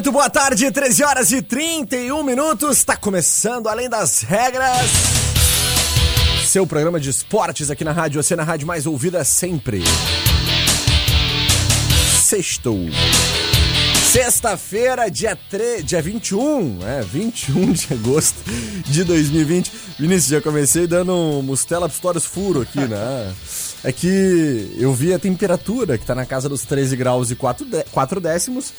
[0.00, 2.78] Muito boa tarde, 13 horas e 31 minutos.
[2.78, 4.90] Está começando Além das Regras.
[6.46, 9.84] Seu programa de esportes aqui na Rádio Oceana, a rádio mais ouvida sempre.
[12.18, 12.78] Sextou.
[14.10, 18.42] Sexta-feira, dia, 3, dia 21, é, 21 de agosto
[18.86, 19.70] de 2020.
[19.98, 23.34] Vinícius, já comecei dando um mostela pistórios furo aqui, né?
[23.82, 27.66] É que eu vi a temperatura que tá na casa dos 13 graus e 4,
[27.90, 28.74] 4 décimos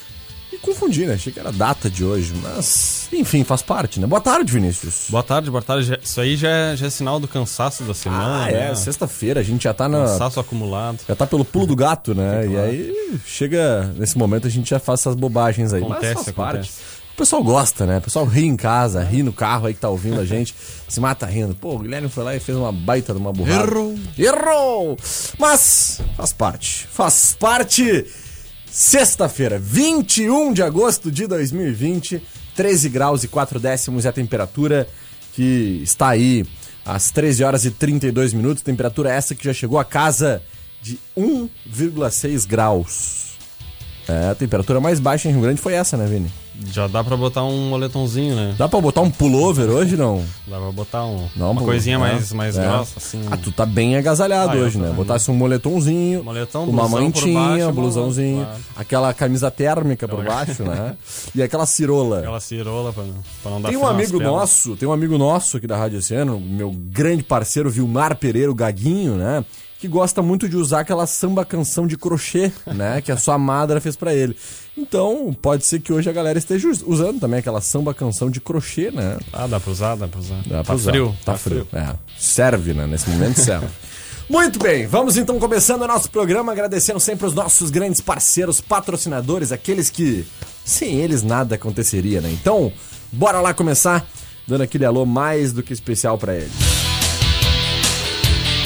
[0.61, 1.15] confundi, né?
[1.15, 4.07] Achei que era data de hoje, mas enfim, faz parte, né?
[4.07, 5.05] Boa tarde, Vinícius.
[5.09, 5.97] Boa tarde, boa tarde.
[6.01, 8.45] Isso aí já é, já é sinal do cansaço da semana.
[8.45, 8.75] Ah, é, né?
[8.75, 10.05] sexta-feira, a gente já tá na.
[10.05, 10.99] Cansaço acumulado.
[11.07, 12.47] Já tá pelo pulo do gato, né?
[12.47, 15.81] E aí chega nesse momento a gente já faz essas bobagens aí.
[15.81, 16.69] Acontece, mas faz acontece.
[16.69, 17.01] parte.
[17.13, 17.97] O pessoal gosta, né?
[17.97, 20.55] O pessoal ri em casa, ri no carro aí que tá ouvindo a gente,
[20.87, 21.53] se mata rindo.
[21.53, 23.63] Pô, o Guilherme foi lá e fez uma baita de uma burrada.
[23.63, 23.95] Errou.
[24.17, 24.97] Errou!
[25.37, 26.87] Mas faz parte.
[26.91, 28.07] Faz parte.
[28.71, 32.23] Sexta-feira, 21 de agosto de 2020,
[32.55, 34.87] 13 graus e 4 décimos é a temperatura
[35.33, 36.45] que está aí
[36.85, 38.63] às 13 horas e 32 minutos.
[38.63, 40.41] Temperatura essa que já chegou a casa
[40.81, 43.31] de 1,6 graus.
[44.07, 46.31] É, a temperatura mais baixa em Rio Grande foi essa, né, Vini?
[46.67, 48.55] Já dá pra botar um moletomzinho, né?
[48.57, 50.23] Dá pra botar um pullover hoje, não?
[50.45, 52.61] Dá pra botar um, Não, uma pô, coisinha é, mais, mais é.
[52.61, 53.21] grossa, assim.
[53.31, 54.87] Ah, tu tá bem agasalhado Ah, eu hoje, tô né?
[54.87, 54.95] bem.
[54.95, 58.59] Botasse um moletomzinho, Moletom, uma blusão por mantinha, baixo, um blusãozinho, claro.
[58.75, 60.95] aquela camisa térmica por baixo, né?
[61.33, 62.19] E aquela cirola.
[62.19, 63.03] Aquela cirola pra,
[63.41, 64.35] pra não dar Tem um frio nas amigo pernas.
[64.35, 68.55] nosso, tem um amigo nosso aqui da Rádio Oceano, meu grande parceiro Vilmar Pereira, o
[68.55, 69.43] Gaguinho, né?
[69.81, 73.01] Que gosta muito de usar aquela samba canção de crochê, né?
[73.01, 74.37] Que a sua madra fez pra ele.
[74.77, 78.39] Então, pode ser que hoje a galera esteja us- usando também aquela samba canção de
[78.39, 79.17] crochê, né?
[79.33, 80.39] Ah, dá pra usar, dá pra usar.
[80.45, 80.91] Dá tá pra usar.
[80.91, 81.15] frio.
[81.25, 81.67] Tá, frio.
[81.73, 82.85] É, serve, né?
[82.85, 83.65] Nesse momento serve.
[84.29, 89.51] Muito bem, vamos então começando o nosso programa, agradecendo sempre os nossos grandes parceiros, patrocinadores,
[89.51, 90.25] aqueles que
[90.63, 92.29] sem eles nada aconteceria, né?
[92.31, 92.71] Então,
[93.11, 94.07] bora lá começar
[94.47, 96.51] dando aquele alô mais do que especial pra eles.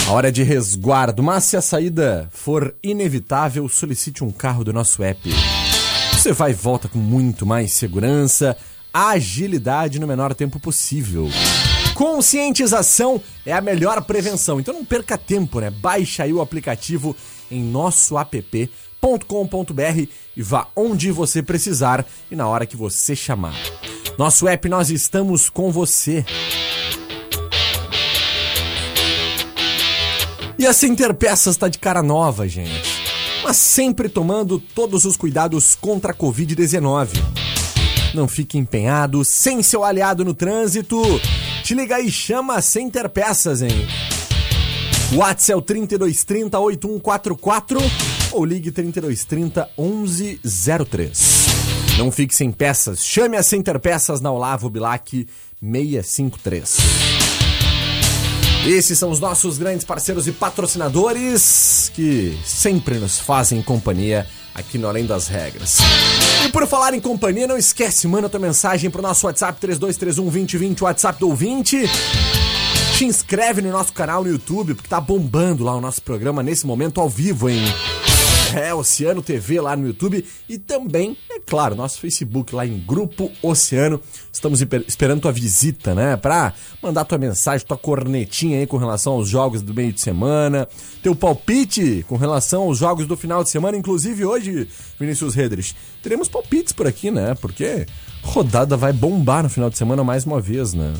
[0.07, 5.01] A hora de resguardo, mas se a saída for inevitável, solicite um carro do nosso
[5.01, 5.31] app.
[6.13, 8.55] Você vai e volta com muito mais segurança,
[8.93, 11.27] agilidade no menor tempo possível.
[11.95, 15.71] Conscientização é a melhor prevenção, então não perca tempo, né?
[15.71, 17.15] Baixe aí o aplicativo
[17.49, 19.09] em nosso app.com.br
[20.37, 23.55] e vá onde você precisar e na hora que você chamar.
[24.19, 26.23] Nosso app, nós estamos com você.
[30.65, 32.99] E a Center Peças tá de cara nova, gente.
[33.43, 37.09] Mas sempre tomando todos os cuidados contra a Covid-19.
[38.15, 40.99] Não fique empenhado, sem seu aliado no trânsito.
[41.63, 43.87] Te liga aí, chama a Center Peças, hein?
[45.13, 47.79] WhatsApp é o 3230 8144
[48.31, 51.45] ou ligue 3230 1103.
[51.99, 55.27] Não fique sem peças, chame a Center Peças na Olavo Bilac
[55.61, 57.24] 653.
[58.65, 64.87] Esses são os nossos grandes parceiros e patrocinadores que sempre nos fazem companhia aqui no
[64.87, 65.77] Além das Regras.
[66.43, 70.83] E por falar em companhia, não esquece, manda tua mensagem pro nosso WhatsApp 3231 2020,
[70.83, 71.87] WhatsApp do ouvinte.
[72.97, 76.65] Te inscreve no nosso canal no YouTube, porque tá bombando lá o nosso programa nesse
[76.65, 77.61] momento ao vivo, hein?
[78.57, 83.29] É, Oceano TV lá no YouTube e também, é claro, nosso Facebook lá em Grupo
[83.41, 83.99] Oceano.
[84.31, 86.15] Estamos esper- esperando tua visita, né?
[86.17, 90.67] Pra mandar tua mensagem, tua cornetinha aí com relação aos jogos do meio de semana,
[91.03, 93.77] teu palpite com relação aos jogos do final de semana.
[93.77, 94.67] Inclusive hoje,
[94.99, 97.35] Vinícius Redrich, teremos palpites por aqui, né?
[97.35, 97.85] Porque
[98.23, 100.93] rodada vai bombar no final de semana mais uma vez, né?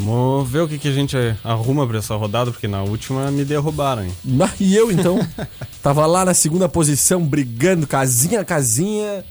[0.00, 3.44] Vamos ver o que, que a gente arruma pra essa rodada, porque na última me
[3.44, 4.12] derrubaram, hein?
[4.40, 5.18] Ah, E eu então
[5.82, 9.24] tava lá na segunda posição brigando casinha a casinha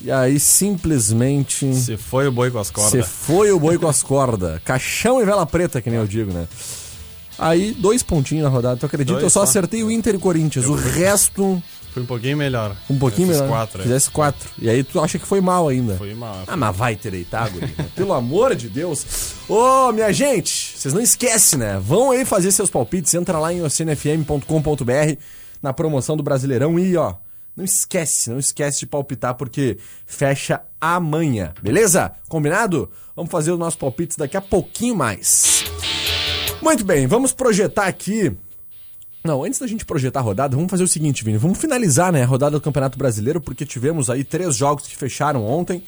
[0.00, 3.06] e aí simplesmente Se foi o boi com as você cordas.
[3.06, 6.46] foi o boi com as cordas, caixão e vela preta que nem eu digo, né?
[7.38, 9.12] Aí, dois pontinhos na rodada, tu acredita?
[9.14, 9.44] Dois eu só só?
[9.50, 10.66] acertei o Inter e Corinthians.
[10.66, 11.60] O resto,
[11.92, 12.74] Foi um pouquinho melhor.
[12.88, 13.48] um pouquinho melhor.
[13.48, 13.82] quatro, é.
[13.82, 14.48] Fizesse quatro.
[14.58, 15.96] E aí tu acha que foi mal ainda.
[15.96, 16.42] Foi mal.
[16.46, 17.68] Ah, mas vai ter tá, guri?
[17.94, 19.34] Pelo amor de Deus.
[19.46, 21.78] Ô, minha gente, vocês não esquecem, né?
[21.78, 25.16] Vão aí fazer seus palpites, entra lá em ocenfm.com.br
[25.60, 27.14] na promoção do Brasileirão e, ó,
[27.54, 32.12] não esquece, não esquece de palpitar porque fecha amanhã, beleza?
[32.28, 32.90] Combinado?
[33.14, 35.64] Vamos fazer os nossos palpites daqui a pouquinho mais.
[36.62, 38.34] Muito bem, vamos projetar aqui
[39.24, 41.38] não, antes da gente projetar a rodada, vamos fazer o seguinte, Vini.
[41.38, 45.44] Vamos finalizar né, a rodada do Campeonato Brasileiro, porque tivemos aí três jogos que fecharam
[45.44, 45.82] ontem.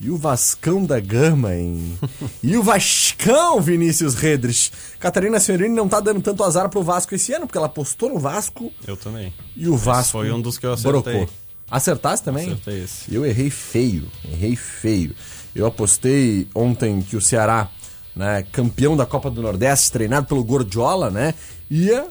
[0.00, 1.96] E o Vascão da Gama, hein?
[2.42, 4.72] e o Vascão, Vinícius Redrich.
[4.98, 8.18] Catarina Senhorini não tá dando tanto azar pro Vasco esse ano, porque ela apostou no
[8.18, 9.32] Vasco Eu também.
[9.56, 10.12] e o Vasco.
[10.12, 11.28] foi um dos que eu acertei.
[11.70, 12.46] Acertasse também?
[12.46, 13.14] Acertei esse.
[13.14, 15.14] Eu errei feio, errei feio.
[15.54, 17.70] Eu apostei ontem que o Ceará,
[18.16, 21.34] né, campeão da Copa do Nordeste, treinado pelo Gordiola, né,
[21.70, 22.08] ia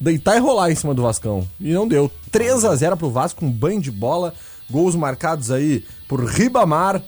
[0.00, 1.46] deitar e rolar em cima do Vascão.
[1.60, 2.10] E não deu.
[2.30, 4.34] 3 a 0 pro Vasco, um banho de bola,
[4.70, 7.02] gols marcados aí por Ribamar.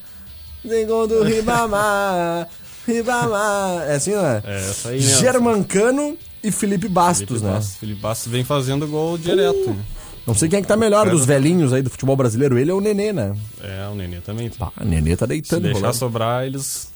[0.66, 2.48] Tem gol do Ribamar,
[2.86, 3.82] Ribamar.
[3.88, 4.42] É assim, né?
[4.44, 5.18] É, essa aí mesmo.
[5.20, 7.52] Germancano e Felipe Bastos, Felipe né?
[7.52, 9.70] Bastos, Felipe Bastos vem fazendo gol direto.
[9.70, 9.84] né?
[10.26, 12.58] Não sei quem é que tá melhor dos velhinhos aí do futebol brasileiro.
[12.58, 13.32] Ele é o Nenê, né?
[13.62, 14.48] É, o Nenê também.
[14.50, 15.62] Pá, o Nenê tá Se deitando.
[15.62, 15.96] deixar rolando.
[15.96, 16.88] sobrar, eles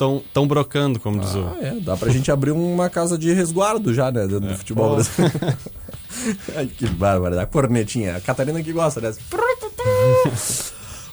[0.00, 1.40] estão tão brocando, como diz o...
[1.40, 4.88] Ah, é, dá pra gente abrir uma casa de resguardo já, né, dentro do futebol
[4.88, 4.94] Pô.
[4.94, 5.34] brasileiro.
[6.56, 8.16] Ai, que bárbaro, a cornetinha.
[8.16, 9.20] A Catarina que gosta dessa.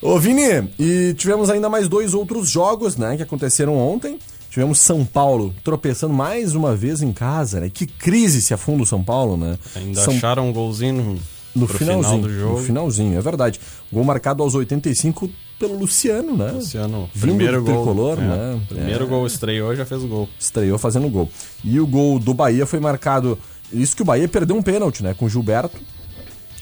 [0.01, 4.18] Ô, Vini, e tivemos ainda mais dois outros jogos, né, que aconteceram ontem.
[4.50, 7.69] Tivemos São Paulo tropeçando mais uma vez em casa, né?
[7.69, 9.60] Que crise se afunda o São Paulo, né?
[9.75, 11.19] Ainda São acharam um golzinho no,
[11.56, 12.57] no pro finalzinho, final do jogo.
[12.57, 13.60] no finalzinho, é verdade.
[13.92, 16.51] Gol marcado aos 85 pelo Luciano, né?
[16.51, 17.75] Luciano, Vindo primeiro gol.
[17.75, 18.62] tricolor, é, né?
[18.68, 19.07] Primeiro É.
[19.07, 20.30] gol estreou já fez o gol.
[20.39, 21.30] estreou fazendo gol.
[21.63, 23.38] E o gol do Bahia foi marcado.
[23.71, 25.13] Isso que o Bahia perdeu um pênalti, né?
[25.13, 25.77] Com o Gilberto.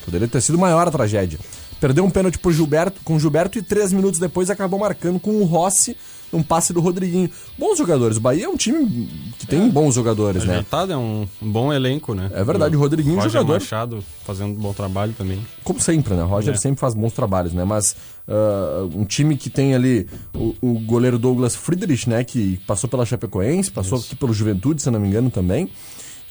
[0.03, 1.39] Poderia ter sido maior a tragédia.
[1.79, 5.31] Perdeu um pênalti pro Gilberto, com o Gilberto e três minutos depois acabou marcando com
[5.31, 5.95] o Rossi,
[6.35, 7.29] um passe do Rodriguinho.
[7.57, 8.17] Bons jogadores.
[8.17, 9.07] O Bahia é um time
[9.39, 10.53] que tem bons jogadores, né?
[10.53, 12.29] Ajeitado, é um bom elenco, né?
[12.33, 13.53] É verdade, o Rodriguinho é Roger jogador.
[13.59, 15.39] Machado fazendo um bom trabalho também.
[15.63, 16.23] Como sempre, né?
[16.23, 16.57] O Roger É.
[16.57, 17.63] sempre faz bons trabalhos, né?
[17.63, 17.95] Mas
[18.27, 22.23] ah, um time que tem ali o, o goleiro Douglas Friedrich, né?
[22.23, 25.69] Que passou pela Chapecoense, passou aqui pelo Juventude, se não me engano, também.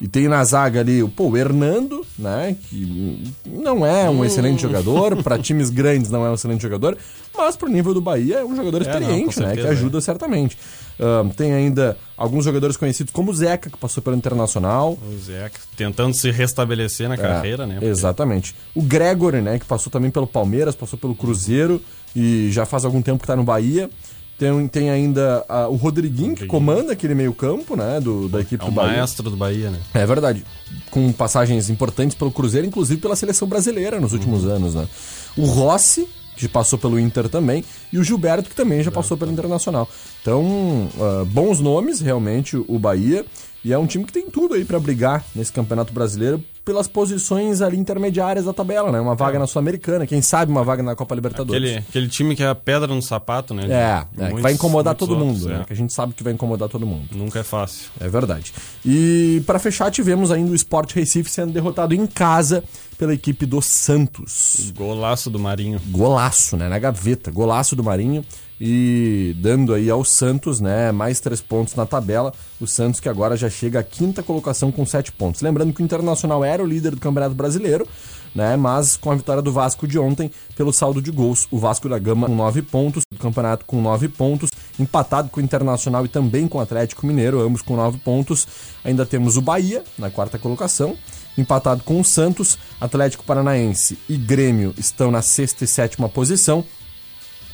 [0.00, 2.56] E tem na zaga ali o, pô, o Hernando, né?
[2.69, 6.99] Que não é um excelente jogador, para times grandes não é um excelente jogador,
[7.37, 9.50] mas pro nível do Bahia é um jogador É, não, com experiente, né?
[9.50, 10.58] Que certeza, ajuda certamente.
[10.99, 14.93] Ah, tem ainda alguns jogadores conhecidos como o Zeca, que passou pelo Internacional.
[14.93, 17.79] O Zé tentando se restabelecer na carreira, né?
[17.81, 18.55] É, Exatamente.
[18.75, 21.81] O Gregory, né, que passou também pelo Palmeiras, passou pelo Cruzeiro
[22.14, 23.90] e já faz algum tempo que tá no Bahia.
[24.39, 28.67] Tem, tem ainda ah, o Rodriguinho, que comanda aquele meio-campo, né, do, da equipe É
[28.67, 28.97] do o Bahia.
[28.99, 29.79] maestro do Bahia, né?
[29.95, 30.45] É verdade.
[30.91, 34.89] Com passagens importantes pelo Cruzeiro, inclusive pela seleção brasileira nos últimos anos, né?
[35.37, 39.31] O Rossi, que passou pelo Inter também, e o Gilberto, que também já passou pelo
[39.31, 39.89] Internacional.
[40.21, 43.25] Então, ah, bons nomes, realmente, o Bahia.
[43.65, 47.61] E é um time que tem tudo aí pra brigar nesse Campeonato Brasileiro pelas posições
[47.61, 48.99] ali intermediárias da tabela, né?
[48.99, 51.62] Uma vaga na Sul-Americana, quem sabe uma vaga na Copa Libertadores.
[51.62, 53.64] Aquele, aquele time que é a pedra no sapato, né?
[53.69, 55.58] É, é, que muitos- vai incomodar todo outros, mundo, é.
[55.58, 55.64] né?
[55.66, 57.08] Que a gente sabe que vai incomodar todo mundo.
[57.12, 57.90] Nunca é fácil.
[58.00, 58.55] É verdade.
[58.84, 62.64] E para fechar, tivemos ainda o Sport Recife sendo derrotado em casa
[62.97, 64.73] pela equipe do Santos.
[64.76, 65.80] Golaço do Marinho.
[65.88, 66.68] Golaço, né?
[66.68, 68.25] Na gaveta, golaço do Marinho.
[68.61, 70.92] E dando aí ao Santos, né?
[70.92, 72.32] Mais três pontos na tabela.
[72.61, 75.42] O Santos que agora já chega à quinta colocação com sete pontos.
[75.42, 77.87] Lembrando que o Internacional era o líder do Campeonato Brasileiro,
[78.34, 78.56] né?
[78.56, 81.99] Mas com a vitória do Vasco de ontem, pelo saldo de gols, o Vasco da
[81.99, 86.46] Gama com nove pontos, o campeonato com nove pontos, empatado com o Internacional e também
[86.46, 88.46] com o Atlético Mineiro, ambos com nove pontos.
[88.84, 90.96] Ainda temos o Bahia na quarta colocação
[91.37, 96.64] empatado com o Santos, Atlético Paranaense e Grêmio estão na sexta e sétima posição.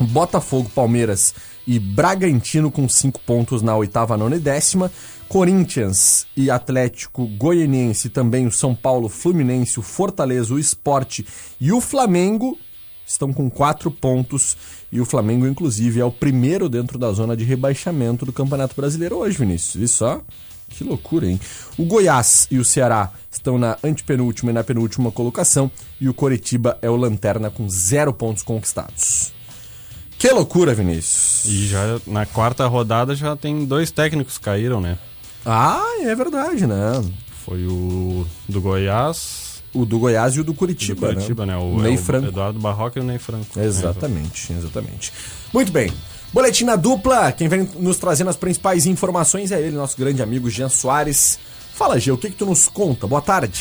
[0.07, 1.35] Botafogo, Palmeiras
[1.67, 4.91] e Bragantino com cinco pontos na oitava, nona e décima.
[5.29, 11.25] Corinthians e Atlético Goianiense, também o São Paulo, Fluminense, o Fortaleza, o Esporte
[11.61, 12.59] e o Flamengo
[13.07, 14.57] estão com quatro pontos.
[14.91, 19.19] E o Flamengo, inclusive, é o primeiro dentro da zona de rebaixamento do Campeonato Brasileiro
[19.19, 19.91] hoje, Vinícius.
[19.91, 20.21] Isso, ó.
[20.69, 21.39] Que loucura, hein?
[21.77, 25.71] O Goiás e o Ceará estão na antepenúltima e na penúltima colocação.
[26.01, 29.33] E o Coritiba é o lanterna com zero pontos conquistados.
[30.21, 31.47] Que loucura, Vinícius.
[31.47, 34.99] E já na quarta rodada já tem dois técnicos que caíram, né?
[35.47, 37.03] Ah, é verdade, né?
[37.47, 41.57] Foi o do Goiás O do Goiás e o do e do Curitiba, Curitiba, né?
[41.57, 42.27] O, Ney é o Franco.
[42.27, 43.59] Eduardo Barroca e o Ney Franco.
[43.59, 45.11] Exatamente, exatamente.
[45.55, 45.91] Muito bem.
[46.35, 50.51] Boletim na dupla, quem vem nos trazendo as principais informações é ele, nosso grande amigo
[50.51, 51.39] Jean Soares.
[51.75, 53.07] Fala, Gê, o que, que tu nos conta?
[53.07, 53.59] Boa tarde.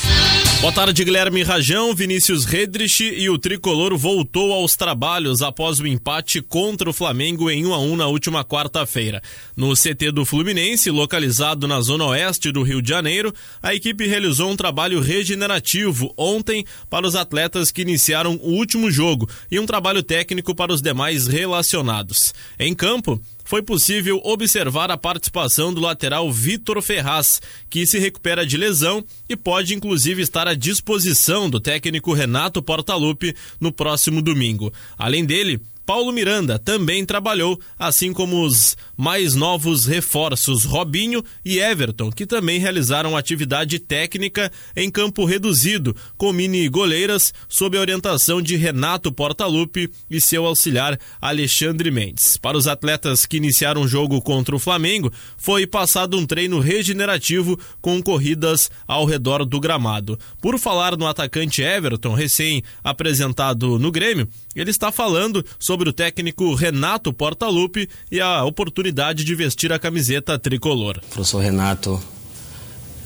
[0.62, 6.42] Boa tarde, Guilherme Rajão, Vinícius Redrich e o tricolor voltou aos trabalhos após o empate
[6.42, 9.22] contra o Flamengo em 1 a 1 na última quarta-feira.
[9.56, 14.50] No CT do Fluminense, localizado na zona oeste do Rio de Janeiro, a equipe realizou
[14.50, 20.04] um trabalho regenerativo ontem para os atletas que iniciaram o último jogo e um trabalho
[20.04, 22.34] técnico para os demais relacionados.
[22.60, 23.18] Em campo,
[23.50, 29.36] foi possível observar a participação do lateral Vitor Ferraz, que se recupera de lesão e
[29.36, 34.74] pode inclusive estar à disposição do técnico Renato Portaluppi no próximo domingo.
[34.98, 42.12] Além dele, Paulo Miranda também trabalhou, assim como os mais novos reforços Robinho e Everton,
[42.12, 48.56] que também realizaram atividade técnica em campo reduzido, com mini goleiras, sob a orientação de
[48.56, 52.38] Renato Portaluppi e seu auxiliar Alexandre Mendes.
[52.38, 57.60] Para os atletas que iniciaram o jogo contra o Flamengo, foi passado um treino regenerativo
[57.82, 60.20] com corridas ao redor do gramado.
[60.40, 66.54] Por falar no atacante Everton, recém apresentado no Grêmio, ele está falando sobre o técnico
[66.54, 71.00] Renato Portaluppi e a oportunidade de vestir a camiseta tricolor.
[71.10, 72.02] Professor Renato,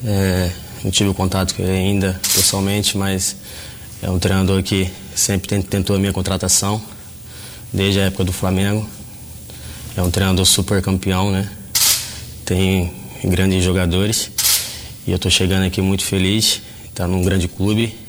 [0.03, 0.51] é,
[0.83, 3.35] não tive o contato com ele ainda pessoalmente, mas
[4.01, 6.81] é um treinador que sempre tentou a minha contratação,
[7.71, 8.89] desde a época do Flamengo.
[9.95, 11.49] É um treinador super campeão, né?
[12.43, 12.91] Tem
[13.23, 14.31] grandes jogadores
[15.05, 18.02] e eu estou chegando aqui muito feliz, estar tá num grande clube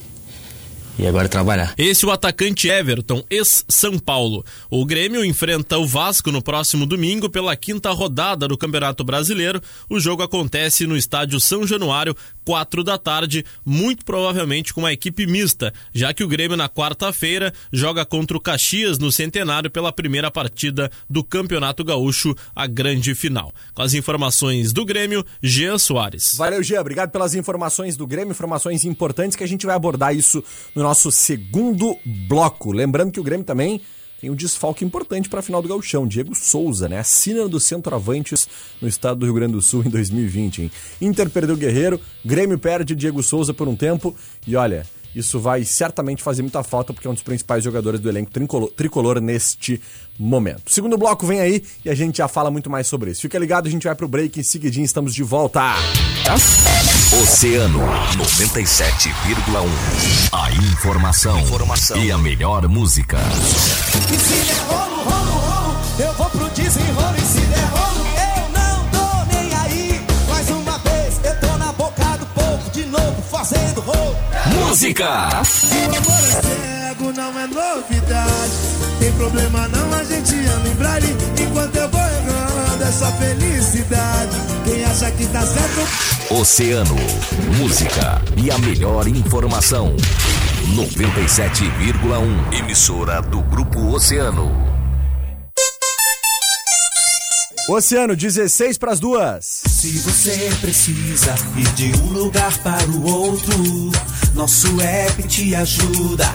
[0.99, 1.75] e agora trabalhar.
[1.77, 4.45] Esse é o atacante Everton, ex-São Paulo.
[4.71, 9.61] O Grêmio enfrenta o Vasco no próximo domingo pela quinta rodada do Campeonato Brasileiro.
[9.89, 15.27] O jogo acontece no estádio São Januário, quatro da tarde, muito provavelmente com uma equipe
[15.27, 20.31] mista, já que o Grêmio na quarta-feira joga contra o Caxias no Centenário pela primeira
[20.31, 23.53] partida do Campeonato Gaúcho, a grande final.
[23.73, 26.35] Com as informações do Grêmio, Jean Soares.
[26.37, 26.81] Valeu, Jean.
[26.81, 30.43] Obrigado pelas informações do Grêmio, informações importantes que a gente vai abordar isso
[30.75, 32.73] no nosso segundo bloco.
[32.73, 33.81] Lembrando que o Grêmio também
[34.25, 36.99] tem um desfalque importante para a final do Gauchão, Diego Souza, né?
[36.99, 38.49] Assina do centroavantes
[38.81, 40.63] no estado do Rio Grande do Sul em 2020.
[40.63, 40.71] Hein?
[40.99, 44.17] Inter perdeu o Guerreiro, Grêmio perde Diego Souza por um tempo
[44.47, 48.09] e olha, isso vai certamente fazer muita falta porque é um dos principais jogadores do
[48.09, 49.81] elenco tricolor, tricolor neste
[50.19, 50.73] momento.
[50.73, 53.23] segundo bloco vem aí e a gente já fala muito mais sobre isso.
[53.23, 55.61] Fica ligado, a gente vai pro break em seguidinho estamos de volta.
[57.23, 59.69] Oceano 97,1.
[60.33, 63.19] A informação, informação, e a melhor música.
[64.13, 67.24] E se der rolo, rolo, rolo, eu vou pro desenrolo.
[74.75, 75.07] Música!
[75.07, 78.53] Amor é cego, não é novidade.
[78.99, 81.17] Tem problema não, a gente anda em braille.
[81.41, 84.37] Enquanto eu vou errando, é só felicidade.
[84.65, 86.35] Quem acha que tá certo.
[86.35, 86.97] Oceano,
[87.57, 89.95] música e a melhor informação.
[90.75, 92.59] 97,1.
[92.59, 94.74] Emissora do Grupo Oceano.
[97.67, 99.63] Oceano, 16 para as duas.
[99.67, 103.91] Se você precisa ir de um lugar para o outro,
[104.35, 106.31] nosso app te ajuda.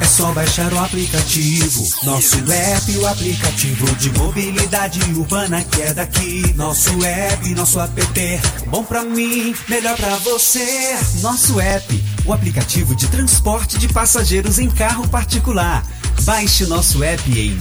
[0.00, 1.88] É só baixar o aplicativo.
[2.02, 6.52] Nosso app, o aplicativo de mobilidade urbana que é daqui.
[6.56, 10.98] Nosso app, nosso app, bom pra mim, melhor pra você.
[11.20, 15.86] Nosso app, o aplicativo de transporte de passageiros em carro particular.
[16.22, 17.56] Baixe nosso app em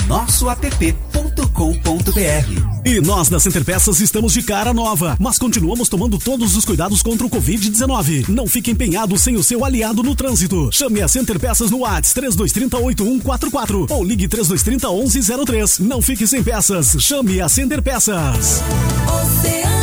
[1.53, 2.83] nossoapp.com.br.
[2.85, 7.01] E nós da Center Peças estamos de cara nova, mas continuamos tomando todos os cuidados
[7.01, 8.27] contra o Covid-19.
[8.27, 10.69] Não fique empenhado sem o seu aliado no trânsito.
[10.71, 15.79] Chame a Center Peças no WhatsApp 3230 8144 ou ligue 3230 1103.
[15.79, 16.95] Não fique sem peças.
[16.99, 18.61] Chame a Center Peças.
[19.07, 19.82] Oceano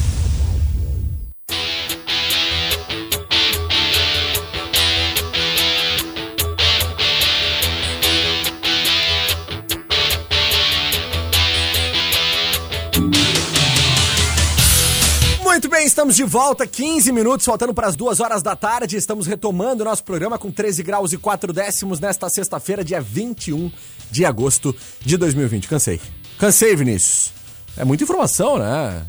[15.81, 18.97] Bem, estamos de volta, 15 minutos, faltando para as duas horas da tarde.
[18.97, 23.71] Estamos retomando o nosso programa com 13 graus e 4 décimos nesta sexta-feira, dia 21
[24.11, 25.67] de agosto de 2020.
[25.67, 25.99] Cansei.
[26.37, 27.33] Cansei, Vinícius.
[27.75, 29.03] É muita informação, né?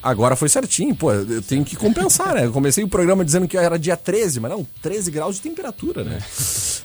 [0.00, 2.46] Agora foi certinho, pô, eu tenho que compensar, né?
[2.46, 6.04] Eu comecei o programa dizendo que era dia 13, mas não, 13 graus de temperatura,
[6.04, 6.22] né?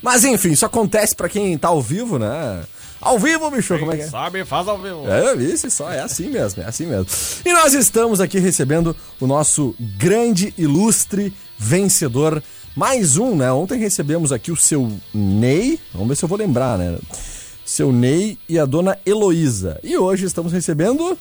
[0.01, 2.63] Mas enfim, isso acontece pra quem tá ao vivo, né?
[3.01, 4.07] Ao vivo, bicho, como é que é?
[4.07, 5.05] Sabe, faz ao vivo.
[5.07, 7.07] É, isso só, é assim mesmo, é assim mesmo.
[7.45, 12.43] E nós estamos aqui recebendo o nosso grande, ilustre vencedor.
[12.75, 13.51] Mais um, né?
[13.51, 15.79] Ontem recebemos aqui o seu Ney.
[15.93, 16.97] Vamos ver se eu vou lembrar, né?
[17.65, 19.79] Seu Ney e a dona Heloísa.
[19.83, 21.17] E hoje estamos recebendo.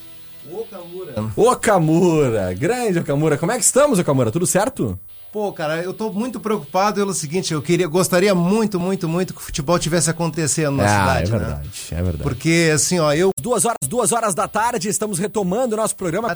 [0.51, 1.33] Okamura.
[1.37, 3.39] Okamura, grande Okamura.
[3.39, 4.31] Como é que estamos, Okamura?
[4.33, 4.99] Tudo certo?
[5.33, 9.41] Pô, cara, eu tô muito preocupado pelo seguinte, eu queria, gostaria muito, muito, muito que
[9.41, 11.39] o futebol tivesse acontecendo na ah, cidade, é né?
[11.39, 12.23] verdade, é verdade.
[12.23, 16.35] Porque assim, ó, eu Duas horas, duas horas da tarde, estamos retomando o nosso programa.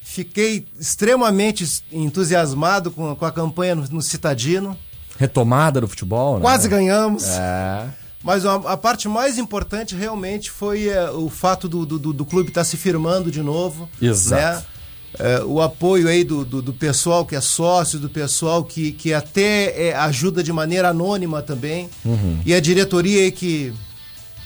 [0.00, 4.76] fiquei extremamente entusiasmado com, com a campanha no, no Citadino.
[5.18, 6.42] Retomada do futebol, né?
[6.42, 7.24] Quase ganhamos.
[7.24, 7.86] É.
[8.22, 12.48] Mas a, parte mais importante realmente foi é, o fato do, do, do- do clube
[12.48, 13.88] estar se firmando de novo.
[14.02, 14.66] Exato.
[14.66, 14.75] Né?
[15.18, 19.14] É, o apoio aí do, do, do pessoal que é sócio, do pessoal que, que
[19.14, 21.88] até é, ajuda de maneira anônima também.
[22.04, 22.40] Uhum.
[22.44, 23.72] E a diretoria aí que.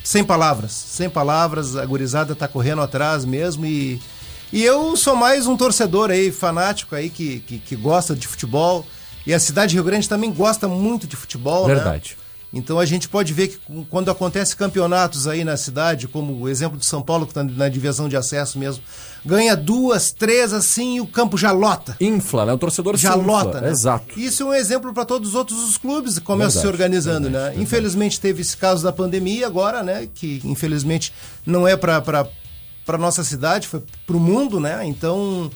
[0.02, 4.00] Sem palavras, sem palavras, a gurizada tá correndo atrás mesmo e.
[4.52, 8.84] E eu sou mais um torcedor aí, fanático aí, que, que, que gosta de futebol.
[9.24, 11.74] E a cidade de Rio Grande também gosta muito de futebol, né?
[11.74, 12.16] Verdade.
[12.52, 13.58] Então a gente pode ver que
[13.88, 17.68] quando acontece campeonatos aí na cidade, como o exemplo de São Paulo, que está na
[17.68, 18.82] divisão de acesso mesmo,
[19.24, 21.96] ganha duas, três assim e o campo já lota.
[22.00, 22.52] Infla, né?
[22.52, 23.32] O torcedor Já se infla.
[23.32, 23.70] lota, né?
[23.70, 24.18] Exato.
[24.18, 27.22] Isso é um exemplo para todos os outros os clubes que começam Verdade, se organizando,
[27.22, 27.40] verdade, né?
[27.50, 27.62] verdade.
[27.62, 30.08] Infelizmente teve esse caso da pandemia agora, né?
[30.14, 31.12] Que infelizmente
[31.44, 32.00] não é para
[32.86, 34.84] para nossa cidade, foi para o mundo, né?
[34.84, 35.50] Então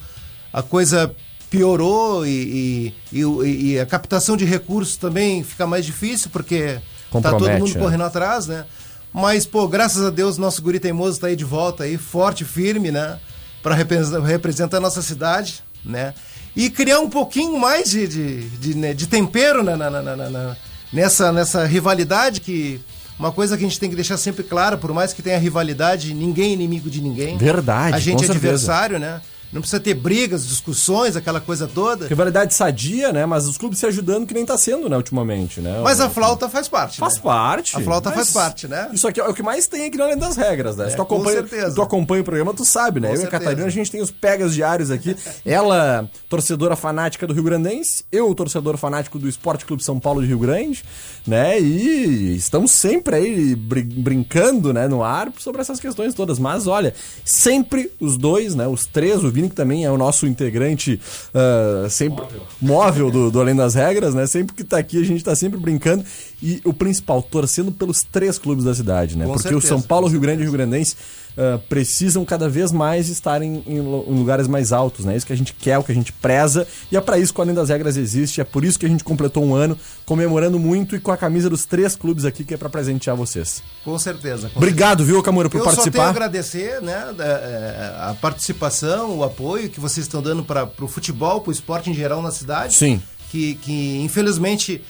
[0.53, 1.13] a coisa
[1.49, 6.79] piorou e, e, e e a captação de recursos também fica mais difícil porque
[7.21, 7.79] tá todo mundo né?
[7.79, 8.65] correndo atrás, né?
[9.13, 12.91] Mas, pô, graças a Deus, nosso guri teimoso tá aí de volta aí, forte, firme,
[12.91, 13.17] né?
[13.65, 16.13] Para representar a nossa cidade, né?
[16.55, 20.55] E criar um pouquinho mais de, de, de, né, de tempero na, na- na-
[20.93, 22.79] nessa, nessa rivalidade que...
[23.17, 26.13] Uma coisa que a gente tem que deixar sempre clara, por mais que tenha rivalidade,
[26.13, 27.37] ninguém é inimigo de ninguém.
[27.37, 28.37] Verdade, A gente é certeza.
[28.37, 29.21] adversário, né?
[29.55, 32.07] Não precisa ter brigas, discussões, aquela coisa toda.
[32.07, 33.25] Rivalidade sadia, né?
[33.25, 35.79] Mas os clubes se ajudando que nem tá sendo, né, ultimamente, né?
[35.81, 36.97] Mas a flauta faz parte.
[36.97, 37.21] Faz né?
[37.23, 37.77] parte.
[37.77, 38.89] A flauta faz parte, né?
[38.91, 40.89] Isso aqui é o que mais tem aqui na Além das Regras, né?
[40.89, 41.73] Se tu com acompanha, certeza.
[41.73, 43.07] tu acompanha o programa, tu sabe, né?
[43.07, 43.43] Com eu e a certeza.
[43.45, 45.15] Catarina, a gente tem os pegas diários aqui.
[45.45, 50.27] Ela, torcedora fanática do Rio Grandense, eu, torcedor fanático do Esporte Clube São Paulo de
[50.27, 50.83] Rio Grande,
[51.25, 51.61] né?
[51.61, 56.39] E estamos sempre aí brin- brincando, né, no ar sobre essas questões todas.
[56.39, 58.67] Mas olha, sempre os dois, né?
[58.67, 60.99] Os três, o Vini que também é o nosso integrante
[61.33, 62.23] ah, sempre
[62.61, 64.25] móvel, do, do Além das Regras, né?
[64.25, 66.03] Sempre que tá aqui, a gente tá sempre brincando.
[66.43, 69.25] E o principal, torcendo pelos três clubes da cidade, né?
[69.25, 70.95] Com Porque o certeza, São Paulo, Rio Grande e Rio Grandense
[71.37, 75.15] ah, precisam cada vez mais estar em, em lu- em lugares mais altos, né?
[75.15, 76.67] Isso que a gente quer, o que a gente preza.
[76.91, 78.41] E é para isso que o Além das Regras existe.
[78.41, 81.49] É por isso que a gente completou um ano comemorando muito e com a camisa
[81.49, 83.63] dos três clubes aqui, que é para presentear vocês.
[83.83, 84.49] Com certeza.
[84.49, 86.09] com Obrigado, viu, Camura, por Eu só tenho a participar.
[86.09, 91.41] agradecer né, da- é, a participação, o apoio que vocês estão dando para o futebol,
[91.41, 92.73] para o esporte em geral na cidade.
[92.73, 93.01] Sim.
[93.31, 94.81] Que, que infelizmente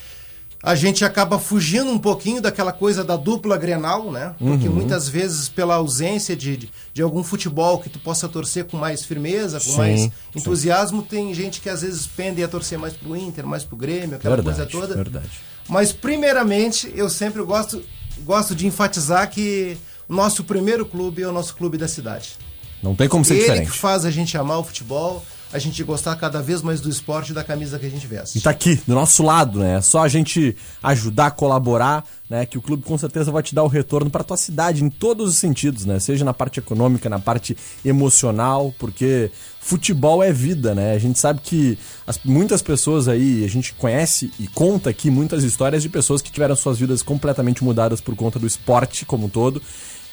[0.62, 4.34] a gente acaba fugindo um pouquinho daquela coisa da dupla Grenal, né?
[4.38, 4.74] Porque Uhum.
[4.74, 9.04] muitas vezes pela ausência de, de, de algum futebol que tu possa torcer com mais
[9.04, 10.12] firmeza, com Sim, mais sim.
[10.34, 14.16] entusiasmo, tem gente que às vezes pende a torcer mais pro Inter, mais pro Grêmio,
[14.16, 14.94] aquela Verdade, coisa toda.
[14.96, 15.28] verdade.
[15.68, 17.82] Mas, primeiramente, eu sempre gosto,
[18.24, 19.76] gosto de enfatizar que
[20.08, 22.34] o nosso primeiro clube é o nosso clube da cidade.
[22.82, 23.70] Não tem como ser Ele diferente.
[23.70, 27.30] que faz a gente amar o futebol, a gente gostar cada vez mais do esporte
[27.30, 28.38] e da camisa que a gente veste.
[28.38, 29.76] E tá aqui, do nosso lado, né?
[29.76, 32.44] É só a gente ajudar, colaborar, né?
[32.44, 35.30] Que o clube com certeza vai te dar o retorno pra tua cidade em todos
[35.30, 35.98] os sentidos, né?
[36.00, 39.30] Seja na parte econômica, na parte emocional, porque
[39.60, 40.92] futebol é vida, né?
[40.94, 45.42] A gente sabe que as- muitas pessoas aí, a gente conhece e conta aqui muitas
[45.44, 49.28] histórias de pessoas que tiveram suas vidas completamente mudadas por conta do esporte como um
[49.28, 49.60] todo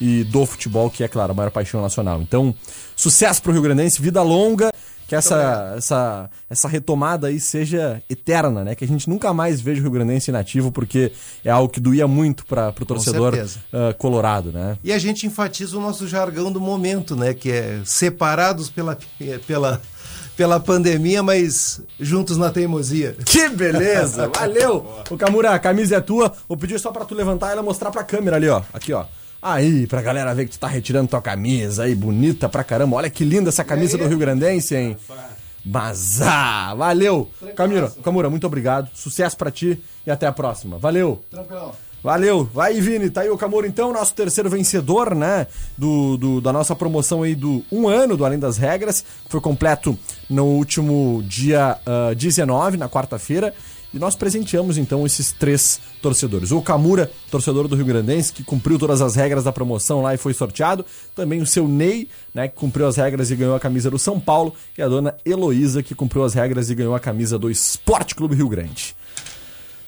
[0.01, 2.21] e do futebol, que é, claro, a maior paixão nacional.
[2.21, 2.53] Então,
[2.95, 4.71] sucesso pro Rio Grandense, vida longa,
[5.13, 8.73] que essa, essa, essa retomada aí seja eterna, né?
[8.73, 11.11] Que a gente nunca mais veja o Rio Grandense inativo, porque
[11.45, 13.37] é algo que doía muito para pro torcedor
[13.71, 14.75] ah, colorado, né?
[14.83, 17.33] E a gente enfatiza o nosso jargão do momento, né?
[17.33, 18.97] Que é separados pela,
[19.45, 19.79] pela,
[20.35, 23.15] pela pandemia, mas juntos na teimosia.
[23.23, 24.27] Que beleza!
[24.29, 25.03] Valeu!
[25.11, 26.33] O Camura, a camisa é tua.
[26.47, 28.63] Vou pedir só pra tu levantar ela e mostrar pra câmera ali, ó.
[28.73, 29.05] Aqui, ó.
[29.43, 32.95] Aí, pra galera ver que tu tá retirando tua camisa aí, bonita pra caramba.
[32.95, 34.97] Olha que linda essa camisa do Rio Grandense, hein?
[35.65, 36.75] Bazar!
[36.77, 37.29] Valeu!
[37.55, 38.89] Camila, Camura, muito obrigado.
[38.93, 40.77] Sucesso pra ti e até a próxima.
[40.77, 41.21] Valeu!
[41.29, 41.71] Tranquilo.
[42.03, 46.51] Valeu, vai Vini, tá aí o Camuro então, nosso terceiro vencedor, né, do, do- da
[46.51, 49.97] nossa promoção aí do um ano do Além das Regras, foi completo
[50.29, 53.53] no último dia ah, 19, na quarta-feira,
[53.93, 56.51] E nós presenteamos então esses três torcedores.
[56.51, 60.17] O Camura, torcedor do Rio Grandense, que cumpriu todas as regras da promoção lá e
[60.17, 60.83] foi sorteado.
[61.15, 64.19] Também o seu Ney, né, que cumpriu as regras e ganhou a camisa do São
[64.19, 64.55] Paulo.
[64.75, 68.35] E a dona Heloísa, que cumpriu as regras e ganhou a camisa do Esporte Clube
[68.35, 68.95] Rio Grande.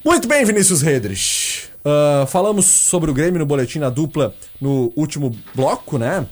[0.05, 1.67] Muito bem, Vinícius Redrich.
[1.79, 6.27] Uh, falamos sobre o Grêmio no boletim na dupla no último bloco, né?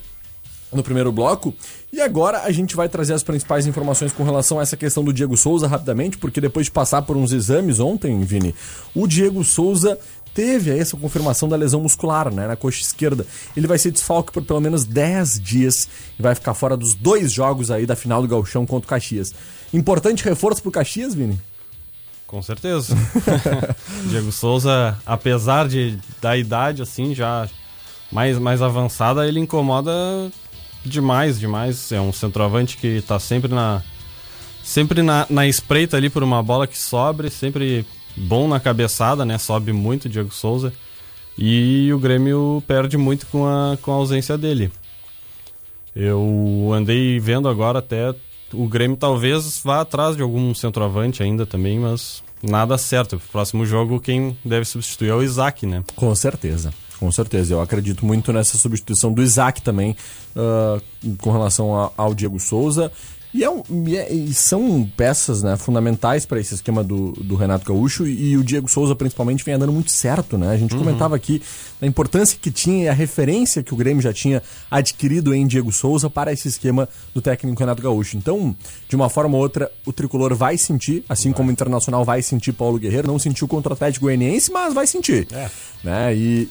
[0.71, 1.55] No primeiro bloco.
[1.93, 5.13] E agora a gente vai trazer as principais informações com relação a essa questão do
[5.13, 8.55] Diego Souza rapidamente, porque depois de passar por uns exames ontem, Vini,
[8.95, 9.99] o Diego Souza
[10.33, 13.27] teve essa confirmação da lesão muscular, né, na coxa esquerda.
[13.55, 17.31] Ele vai ser desfalque por pelo menos 10 dias e vai ficar fora dos dois
[17.31, 19.31] jogos aí da final do Gauchão contra o Caxias.
[19.71, 21.39] Importante reforço pro Caxias, Vini?
[22.25, 22.95] Com certeza.
[24.09, 27.47] Diego Souza, apesar de da idade assim já
[28.11, 29.91] mais mais avançada, ele incomoda
[30.85, 31.91] demais, demais.
[31.91, 33.81] É um centroavante que tá sempre na
[34.63, 39.37] sempre na, na espreita ali por uma bola que sobe, sempre bom na cabeçada, né?
[39.37, 40.73] Sobe muito o Diego Souza.
[41.37, 44.71] E o Grêmio perde muito com a, com a ausência dele.
[45.95, 48.13] Eu andei vendo agora até
[48.53, 53.19] o Grêmio talvez vá atrás de algum centroavante ainda também, mas nada certo.
[53.31, 55.83] Próximo jogo quem deve substituir é o Isaac, né?
[55.95, 56.73] Com certeza.
[57.03, 59.93] Com certeza, eu acredito muito nessa substituição do Isaac também
[60.37, 60.81] uh,
[61.17, 62.89] com relação a, ao Diego Souza.
[63.33, 67.35] E, é um, e, é, e são peças né, fundamentais para esse esquema do, do
[67.35, 70.37] Renato Gaúcho e, e, o Diego Souza, principalmente, vem andando muito certo.
[70.37, 70.51] Né?
[70.51, 70.81] A gente uhum.
[70.81, 71.41] comentava aqui
[71.81, 75.71] da importância que tinha e a referência que o Grêmio já tinha adquirido em Diego
[75.71, 78.17] Souza para esse esquema do técnico Renato Gaúcho.
[78.17, 78.55] Então,
[78.87, 81.37] de uma forma ou outra, o tricolor vai sentir, assim vai.
[81.37, 83.07] como o Internacional vai sentir Paulo Guerreiro.
[83.07, 85.27] Não sentiu contra o Atlético Goianiense, mas vai sentir.
[85.31, 85.49] É.
[85.83, 86.15] Né?
[86.15, 86.47] E,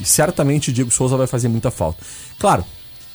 [0.00, 1.98] e certamente Diego Souza vai fazer muita falta.
[2.38, 2.64] Claro,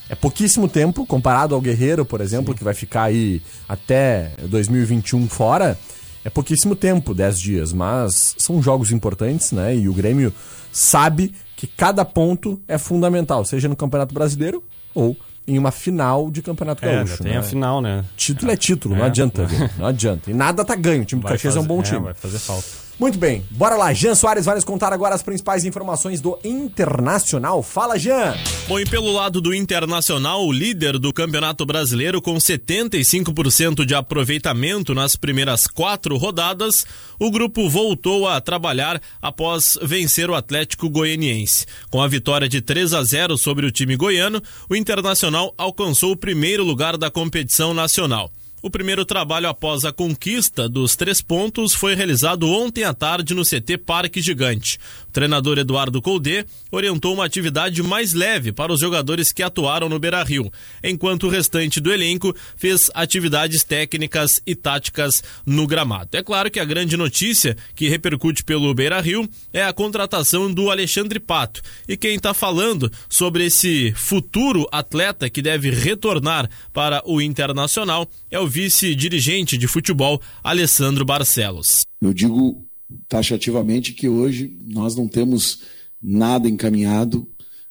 [0.08, 2.58] é pouquíssimo tempo comparado ao Guerreiro, por exemplo, Sim.
[2.58, 5.78] que vai ficar aí até 2021 fora.
[6.24, 9.76] É pouquíssimo tempo, 10 dias, mas são jogos importantes, né?
[9.76, 10.32] E o Grêmio
[10.72, 14.62] sabe que cada ponto é fundamental, seja no Campeonato Brasileiro
[14.94, 17.22] ou em uma final de Campeonato é, Gaúcho.
[17.22, 17.38] tem né?
[17.38, 18.04] a final, né?
[18.16, 18.98] Título é título, é.
[18.98, 19.46] não adianta,
[19.78, 20.30] não adianta.
[20.30, 22.00] E nada tá ganho, o time do Caxias é um bom time.
[22.00, 22.83] vai fazer falta.
[22.98, 23.92] Muito bem, bora lá.
[23.92, 27.60] Jean Soares vai nos contar agora as principais informações do Internacional.
[27.60, 28.36] Fala, Jean!
[28.68, 34.94] Bom, e pelo lado do Internacional, o líder do Campeonato Brasileiro com 75% de aproveitamento
[34.94, 36.86] nas primeiras quatro rodadas,
[37.18, 41.66] o grupo voltou a trabalhar após vencer o Atlético Goianiense.
[41.90, 46.16] Com a vitória de 3 a 0 sobre o time goiano, o Internacional alcançou o
[46.16, 48.30] primeiro lugar da competição nacional.
[48.64, 53.42] O primeiro trabalho após a conquista dos três pontos foi realizado ontem à tarde no
[53.42, 54.78] CT Parque Gigante.
[55.14, 60.24] Treinador Eduardo Colde orientou uma atividade mais leve para os jogadores que atuaram no Beira
[60.24, 66.16] Rio, enquanto o restante do elenco fez atividades técnicas e táticas no gramado.
[66.16, 70.68] É claro que a grande notícia que repercute pelo Beira Rio é a contratação do
[70.68, 71.62] Alexandre Pato.
[71.88, 78.40] E quem está falando sobre esse futuro atleta que deve retornar para o Internacional é
[78.40, 81.82] o vice-dirigente de futebol, Alessandro Barcelos.
[82.02, 82.66] Eu digo
[83.08, 85.62] taxativamente que hoje nós não temos
[86.02, 87.26] nada encaminhado,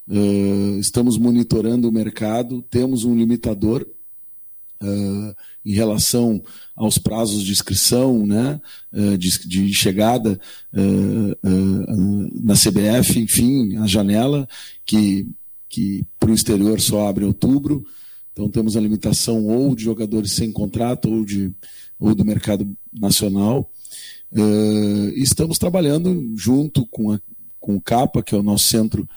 [0.08, 3.86] uh, estamos monitorando o mercado, temos um limitador
[4.82, 6.42] uh, em relação
[6.74, 8.60] aos prazos de inscrição, né,
[8.92, 10.40] uh, de, de, chegada
[12.42, 14.48] na CBF, enfim, a janela
[14.84, 15.28] que,
[15.68, 17.86] que para o exterior só abre em outubro.
[18.32, 21.52] Então temos a limitação ou de jogadores sem contrato ou, de,
[22.00, 23.70] ou do mercado nacional.
[24.34, 27.20] Uh, estamos trabalhando junto com, a,
[27.60, 29.08] com o CAPA, que é o nosso centro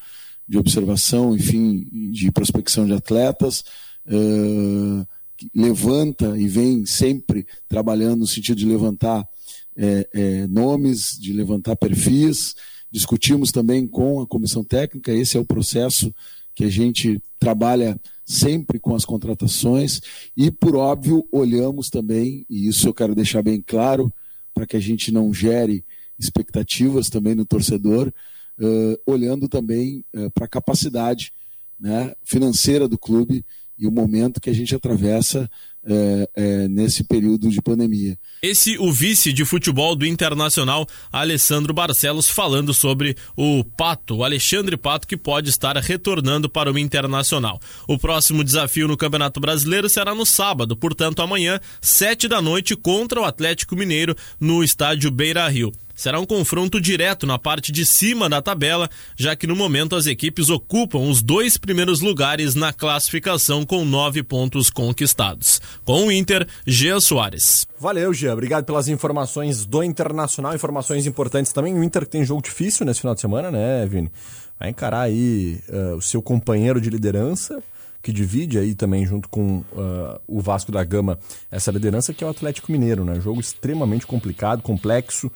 [0.46, 3.64] de observação, enfim, de prospecção de atletas,
[4.06, 5.06] uh,
[5.54, 9.28] levanta e vem sempre trabalhando no sentido de levantar
[9.76, 12.54] é, é, nomes, de levantar perfis.
[12.90, 16.12] Discutimos também com a comissão técnica, esse é o processo
[16.54, 20.00] que a gente trabalha sempre com as contratações
[20.36, 24.12] e, por óbvio, olhamos também, e isso eu quero deixar bem claro,
[24.58, 25.84] para que a gente não gere
[26.18, 28.12] expectativas também no torcedor,
[28.58, 31.32] uh, olhando também uh, para a capacidade
[31.78, 33.46] né, financeira do clube
[33.78, 35.48] e o momento que a gente atravessa
[35.88, 38.18] é, é, nesse período de pandemia.
[38.42, 44.76] Esse o vice de futebol do Internacional, Alessandro Barcelos, falando sobre o Pato, o Alexandre
[44.76, 47.58] Pato, que pode estar retornando para o Internacional.
[47.86, 53.20] O próximo desafio no Campeonato Brasileiro será no sábado, portanto amanhã, sete da noite, contra
[53.20, 55.72] o Atlético Mineiro no estádio Beira Rio.
[55.98, 60.06] Será um confronto direto na parte de cima da tabela, já que no momento as
[60.06, 65.60] equipes ocupam os dois primeiros lugares na classificação com nove pontos conquistados.
[65.84, 67.66] Com o Inter, Jean Soares.
[67.80, 68.32] Valeu, Jean.
[68.32, 71.74] Obrigado pelas informações do Internacional, informações importantes também.
[71.74, 74.10] O Inter tem jogo difícil nesse final de semana, né, Vini?
[74.58, 77.60] Vai encarar aí uh, o seu companheiro de liderança,
[78.02, 81.18] que divide aí também junto com uh, o Vasco da Gama
[81.50, 83.20] essa liderança, que é o Atlético Mineiro, né?
[83.20, 85.30] Jogo extremamente complicado, complexo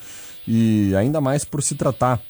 [0.46, 2.20] e ainda mais por se tratar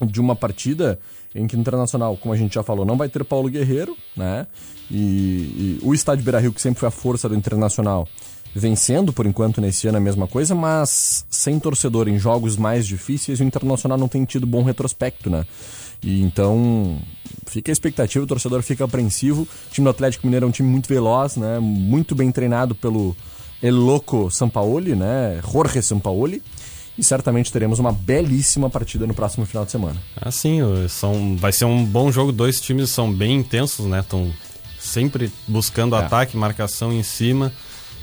[0.00, 0.98] de uma partida
[1.34, 4.46] em que o Internacional, como a gente já falou, não vai ter Paulo Guerreiro, né?
[4.90, 8.08] E, e o Estádio Beira-Rio, que sempre foi a força do Internacional,
[8.54, 13.40] vencendo por enquanto nesse ano a mesma coisa, mas sem torcedor em jogos mais difíceis,
[13.40, 15.44] o Internacional não tem tido bom retrospecto, né?
[16.02, 16.98] E então
[17.46, 19.42] fica a expectativa, o torcedor fica apreensivo.
[19.42, 21.58] O time do Atlético Mineiro é um time muito veloz, né?
[21.58, 23.16] Muito bem treinado pelo
[23.62, 25.40] El Loco Sampaoli, né?
[25.52, 26.42] Jorge Sampaoli.
[26.96, 29.96] E certamente teremos uma belíssima partida no próximo final de semana.
[30.20, 30.58] Assim,
[30.88, 32.32] são, vai ser um bom jogo.
[32.32, 34.00] Dois times são bem intensos, né?
[34.00, 34.32] Estão
[34.80, 36.00] sempre buscando É.
[36.00, 37.52] ataque, marcação em cima.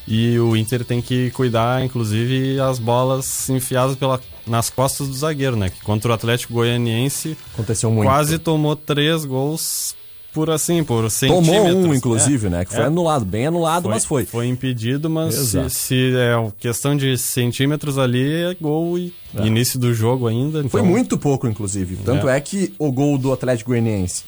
[0.08, 5.56] E o Inter tem que cuidar, inclusive, as bolas enfiadas pela, nas costas do zagueiro,
[5.56, 5.70] né?
[5.70, 8.08] Que contra o Atlético Goianiense Aconteceu muito.
[8.08, 9.96] quase tomou três gols
[10.34, 11.10] por assim, por Tomou
[11.44, 11.86] centímetros.
[11.86, 12.50] um, inclusive, É.
[12.50, 12.66] né?
[12.66, 12.88] Que foi É.
[12.88, 14.26] anulado, bem anulado, mas foi.
[14.26, 15.70] Foi impedido, mas se, Exato.
[15.70, 20.62] se é questão de centímetros ali, é gol e início do jogo ainda.
[20.68, 21.96] Foi então- muito pouco, inclusive.
[22.04, 24.24] Tanto é, que o gol do Atlético Goianiense,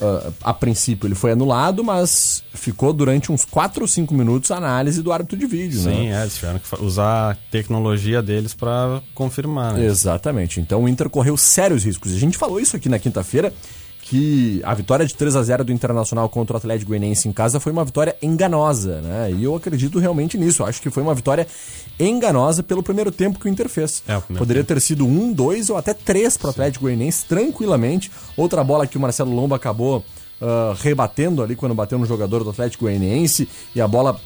[0.00, 4.56] ah, a princípio, ele foi anulado, mas ficou durante uns 4 ou 5 minutos a
[4.56, 5.92] análise do árbitro de vídeo, né?
[5.92, 9.74] Sim, é, eles tiveram que usar a tecnologia deles pra confirmar.
[9.74, 9.86] né?
[9.86, 10.60] Exatamente.
[10.60, 12.14] Então o Inter correu sérios riscos.
[12.14, 13.52] A gente falou isso aqui na quinta-feira,
[14.08, 17.58] que a vitória de 3 a 0 do Internacional contra o Atlético Goianiense em casa
[17.58, 19.32] foi uma vitória enganosa, né?
[19.32, 20.62] E eu acredito realmente nisso.
[20.62, 21.44] Eu acho que foi uma vitória
[21.98, 24.04] enganosa pelo primeiro tempo que o Inter fez.
[24.06, 28.10] É, o Poderia ter sido um, dois ou até três para o Atlético Goianiense tranquilamente.
[28.36, 30.04] Outra bola que o Marcelo Lomba acabou
[30.40, 34.20] ah, rebatendo ali quando bateu no jogador do Atlético Goianiense e a bola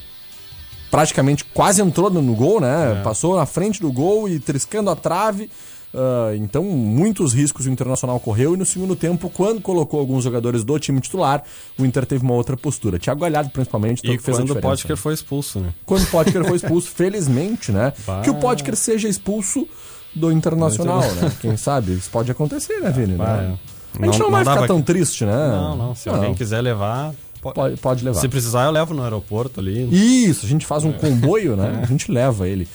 [0.90, 3.00] praticamente quase entrou no, no gol, né?
[3.02, 5.48] Passou na frente do gol e triscando a trave.
[5.92, 10.62] Ah, então, muitos riscos o Internacional correu e no segundo tempo, quando colocou alguns jogadores
[10.64, 11.42] do time titular,
[11.78, 12.98] o Inter teve uma outra postura.
[12.98, 14.60] Thiago Galhardo, principalmente, E tanto fez a quando o.
[14.60, 15.74] Potker foi expulso, né?
[15.84, 17.92] Quando o Potker foi expulso, felizmente, né?
[18.06, 18.20] Bah.
[18.20, 19.66] Que o Potker seja expulso
[20.14, 21.32] do Internacional, né?
[21.40, 21.92] Quem sabe?
[21.92, 23.14] Isso pode acontecer, né, Vini?
[23.14, 23.58] Bah, né?
[23.66, 23.70] é.
[24.02, 25.48] A gente não, vai dá ficar tão triste, né?
[25.48, 25.94] Não, não.
[25.96, 28.20] Se alguém quiser levar, pode, Pode, pode levar.
[28.20, 29.88] Se precisar, eu levo no aeroporto ali.
[29.90, 31.80] Isso, a gente faz um comboio, né?
[31.82, 32.68] A gente leva ele.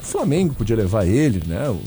[0.00, 1.68] O Flamengo podia levar ele, né?
[1.68, 1.80] O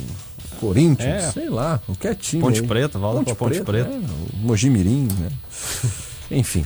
[0.56, 1.32] Corinthians, É.
[1.32, 2.42] sei lá, qualquer time.
[2.42, 2.68] Ponte aí.
[2.68, 3.90] Preta, volta pra Ponte Preta.
[3.90, 4.02] né?
[4.34, 5.30] O Mogi Mirim, né?
[6.32, 6.66] Enfim.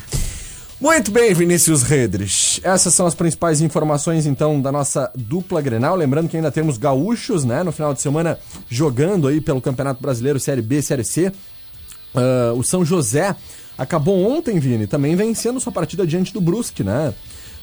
[0.80, 2.62] Muito bem, Vinícius Redrich.
[2.64, 5.94] Essas são as principais informações, então, da nossa dupla Grenal.
[5.98, 7.64] Lembrando que ainda temos gaúchos, né?
[7.64, 11.34] No final de semana, jogando aí pelo Campeonato Brasileiro Série B, Série C.
[12.16, 13.36] Ah, o São José
[13.78, 17.14] acabou ontem, Vini, também vencendo sua partida diante do Brusque, né?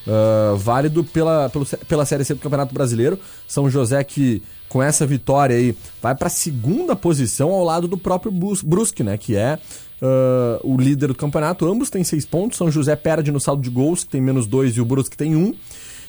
[0.06, 3.18] Ah, válido pela, pelo- pela Série C do Campeonato Brasileiro.
[3.48, 7.98] São José que, com essa vitória aí, vai para a segunda posição ao lado do
[7.98, 9.16] próprio Brus- Brusque, né?
[9.18, 9.58] Que é
[10.00, 11.66] ah, o líder do campeonato.
[11.66, 12.56] Ambos têm seis pontos.
[12.58, 15.34] São José perde no saldo de gols, que tem menos dois, e o Brusque tem
[15.34, 15.52] um.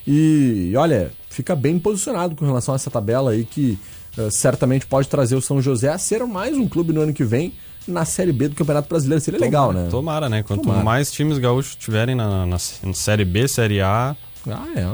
[0.05, 3.77] E olha, fica bem posicionado com relação a essa tabela aí que
[4.17, 7.23] eh, certamente pode trazer o São José a ser mais um clube no ano que
[7.25, 7.53] vem
[7.87, 9.23] na Série B do Campeonato Brasileiro.
[9.23, 9.87] Seria legal, né?
[9.89, 10.43] Tomara, né?
[10.43, 10.83] Quanto Tomara.
[10.83, 14.15] mais times gaúchos tiverem na, na, na Série B, Série A,
[14.49, 14.87] Ah, é.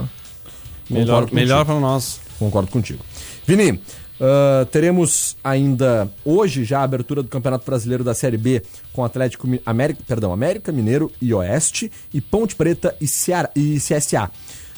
[0.92, 2.20] melhor, melhor para nós.
[2.38, 3.00] Concordo contigo.
[3.46, 3.80] Vini,
[4.20, 9.48] ah, teremos ainda hoje já a abertura do Campeonato Brasileiro da Série B com Atlético
[9.66, 14.30] América, perdão, América Mineiro e Oeste e Ponte Preta e, Ceará, e CSA.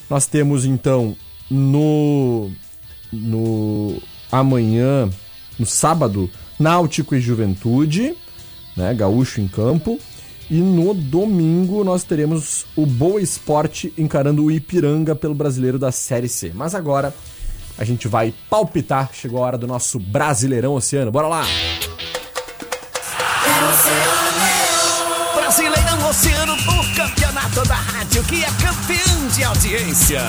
[0.08, 1.16] Nós temos então
[1.50, 2.50] no
[3.12, 4.00] no
[4.32, 5.08] amanhã,
[5.58, 8.16] no sábado, Náutico e Juventude,
[8.76, 9.98] né, Gaúcho em campo.
[10.48, 16.28] E no domingo nós teremos o Boa Esporte encarando o Ipiranga pelo brasileiro da Série
[16.28, 16.52] C.
[16.54, 17.12] Mas agora
[17.76, 19.10] a gente vai palpitar.
[19.12, 21.10] Chegou a hora do nosso Brasileirão Oceano.
[21.10, 21.44] Bora lá!
[25.34, 30.22] Brasileirão Oceano, o campeonato da rádio que é campeão de audiência.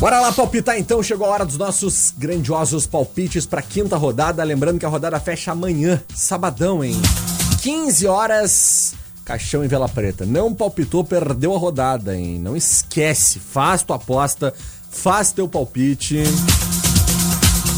[0.00, 4.44] Bora lá palpitar então, chegou a hora dos nossos grandiosos palpites para quinta rodada.
[4.44, 6.94] Lembrando que a rodada fecha amanhã, sabadão, hein?
[7.62, 10.24] 15 horas, Caixão em Vela Preta.
[10.24, 12.38] Não palpitou, perdeu a rodada, hein?
[12.38, 14.54] Não esquece, faz tua aposta,
[14.88, 16.22] faz teu palpite.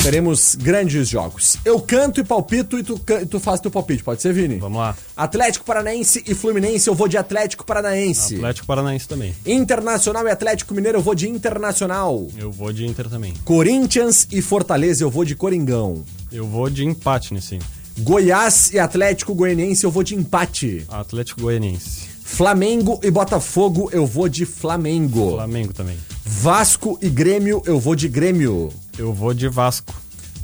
[0.02, 1.58] Teremos grandes jogos.
[1.62, 4.02] Eu canto e palpito e tu, can- tu faz teu palpite.
[4.02, 4.56] Pode ser, Vini?
[4.56, 4.96] Vamos lá.
[5.14, 8.36] Atlético Paranaense e Fluminense, eu vou de Atlético Paranaense.
[8.36, 9.34] Atlético Paranaense também.
[9.44, 12.26] Internacional e Atlético Mineiro, eu vou de Internacional.
[12.38, 13.34] Eu vou de Inter também.
[13.44, 16.02] Corinthians e Fortaleza, eu vou de Coringão.
[16.32, 17.58] Eu vou de empate nesse.
[17.98, 20.86] Goiás e Atlético Goianiense, eu vou de empate.
[20.88, 22.08] Atlético Goianiense.
[22.30, 25.32] Flamengo e Botafogo, eu vou de Flamengo.
[25.32, 25.98] Flamengo também.
[26.24, 28.70] Vasco e Grêmio, eu vou de Grêmio.
[28.96, 29.92] Eu vou de Vasco.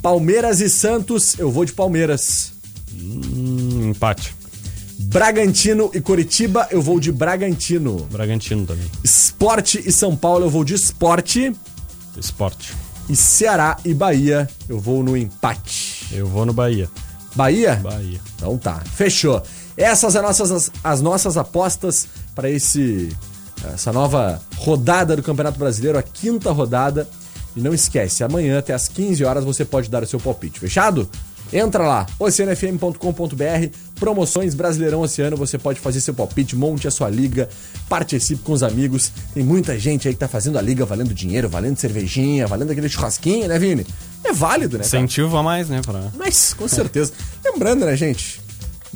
[0.01, 2.51] Palmeiras e Santos, eu vou de Palmeiras.
[2.93, 4.35] Hum, empate.
[4.99, 8.05] Bragantino e Coritiba, eu vou de Bragantino.
[8.11, 8.85] Bragantino também.
[9.03, 11.51] Esporte e São Paulo, eu vou de Esporte.
[12.15, 12.73] Esporte.
[13.09, 16.05] E Ceará e Bahia, eu vou no empate.
[16.11, 16.89] Eu vou no Bahia.
[17.33, 17.75] Bahia?
[17.77, 18.19] Bahia.
[18.35, 19.41] Então tá, fechou.
[19.77, 23.15] Essas são as nossas, as, as nossas apostas para esse
[23.73, 27.07] essa nova rodada do Campeonato Brasileiro, a quinta rodada.
[27.55, 31.09] E não esquece, amanhã até às 15 horas você pode dar o seu palpite, fechado?
[31.51, 37.49] Entra lá, oceanofm.com.br, promoções Brasileirão Oceano, você pode fazer seu palpite, monte a sua liga,
[37.89, 39.11] participe com os amigos.
[39.33, 42.89] Tem muita gente aí que tá fazendo a liga valendo dinheiro, valendo cervejinha, valendo aquele
[42.89, 43.87] churrasquinho, né, Vini?
[44.23, 44.83] É válido, né?
[44.83, 45.03] cara?
[45.03, 45.81] Incentivo a mais, né?
[45.83, 46.11] Pra...
[46.15, 47.13] Mas, com certeza.
[47.43, 48.46] Lembrando, né, gente?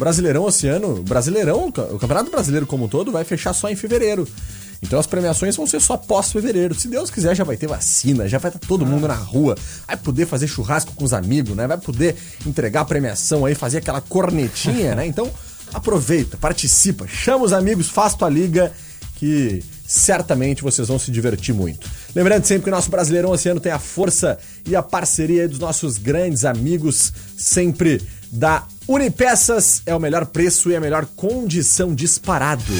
[0.02, 4.28] Brasileirão Oceano, Brasileirão, o Campeonato Brasileiro como um todo vai fechar só em fevereiro.
[4.82, 6.74] Então as premiações vão ser só pós-fevereiro.
[6.74, 9.96] Se Deus quiser, já vai ter vacina, já vai estar todo mundo na rua, vai
[9.96, 11.68] poder fazer churrasco com os amigos, né?
[11.68, 12.16] Vai poder
[12.48, 15.06] entregar a premiação aí, fazer aquela cornetinha, né?
[15.06, 15.30] Então,
[15.72, 18.74] aproveita, participa, chama os amigos, faz tua liga,
[19.18, 21.88] que certamente vocês vão se divertir muito.
[22.14, 25.98] Lembrando sempre que o nosso Brasileirão Oceano tem a força e a parceria dos nossos
[25.98, 32.74] grandes amigos, sempre da Unipeças, é o melhor preço e a melhor condição disparado.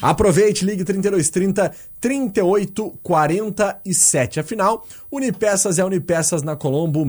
[0.00, 4.40] Aproveite, ligue 3230 3847.
[4.40, 7.04] Afinal, Unipeças é Unipeças na Colombo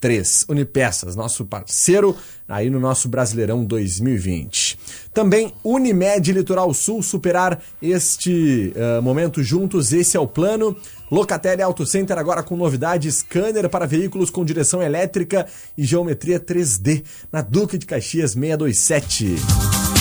[0.00, 0.46] 633.
[0.48, 2.16] Unipeças, nosso parceiro
[2.48, 4.78] aí no nosso Brasileirão 2020.
[5.12, 10.74] Também Unimed Litoral Sul, superar este eh, momento juntos, esse é o plano.
[11.10, 17.04] Locatelli Auto Center agora com novidade, scanner para veículos com direção elétrica e geometria 3D,
[17.30, 19.36] na Duque de Caxias 627.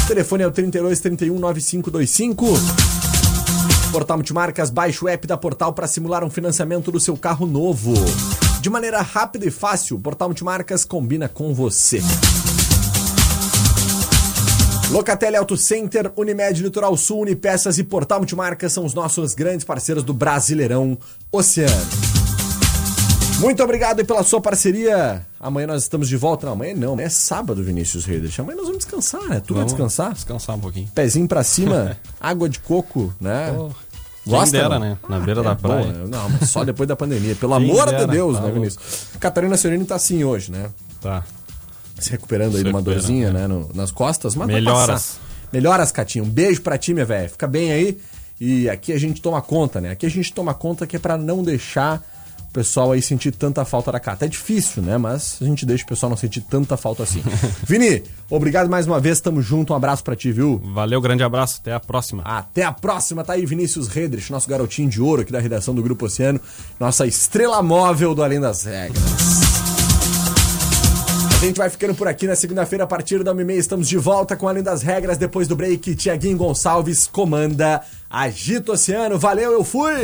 [0.04, 2.46] O telefone é o 32 31 9525.
[3.92, 7.94] Portal Multimarcas, baixe o app da Portal para simular um financiamento do seu carro novo.
[8.68, 12.02] De maneira rápida e fácil, Portal Multimarcas combina com você.
[14.92, 20.04] Locatelli Auto Center, Unimed Litoral Sul, Unipeças e Portal Multimarcas são os nossos grandes parceiros
[20.04, 20.98] do Brasileirão
[21.32, 21.88] Oceano.
[23.40, 25.26] Muito obrigado pela sua parceria.
[25.40, 26.48] Amanhã nós estamos de volta.
[26.48, 28.38] Não, amanhã não, amanhã é sábado, Vinícius Reis.
[28.40, 29.40] Amanhã nós vamos descansar, né?
[29.40, 30.12] Tu vai Vamos descansar?
[30.12, 30.90] Descansar um pouquinho.
[30.94, 33.54] Pezinho pra cima, água de coco, né?
[33.56, 33.72] Pô,
[34.28, 34.98] quem dera, né?
[35.10, 35.86] Na beira da praia.
[35.92, 36.08] boa?
[36.08, 37.36] Não, mas só depois da pandemia.
[37.36, 38.60] Pelo Quem amor dera, de Deus, tá né, louco.
[38.60, 38.84] Vinícius?
[39.20, 40.70] Catarina Sereni tá assim hoje, né?
[41.02, 41.24] Tá.
[42.00, 43.42] Se recuperando aí Se de uma dorzinha, né?
[43.42, 43.48] né?
[43.48, 45.18] no- nas costas, mas Melhoras.
[45.52, 46.26] Melhoras, Catinho.
[46.26, 47.30] Um beijo pra ti, minha velha.
[47.30, 47.98] Fica bem aí.
[48.40, 49.92] E aqui a gente toma conta, né?
[49.92, 52.04] Aqui a gente toma conta que é pra não deixar
[52.58, 54.26] pessoal aí sentir tanta falta da Cata.
[54.26, 54.98] É difícil, né?
[54.98, 57.22] Mas a gente deixa o pessoal não sentir tanta falta assim.
[57.64, 59.22] Vini, obrigado mais uma vez.
[59.22, 59.74] Tamo junto.
[59.74, 60.60] Um abraço pra ti, viu?
[60.74, 61.60] Valeu, grande abraço.
[61.62, 62.24] Até a próxima.
[62.24, 65.84] Até a próxima, tá aí Vinícius Redrich, nosso garotinho de ouro aqui da redação do
[65.84, 66.42] Grupo Oceano,
[66.80, 69.04] nossa estrela móvel do Além das Regras.
[71.40, 73.52] A gente vai ficando por aqui na segunda-feira, a partir da 1h30.
[73.52, 75.20] Estamos de volta com Além das Regras.
[75.20, 79.20] Depois do break, Tiaguinho Gonçalves comanda Agito Oceano.
[79.20, 80.02] Valeu, eu fui!